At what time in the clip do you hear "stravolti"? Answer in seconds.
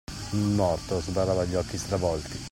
1.77-2.39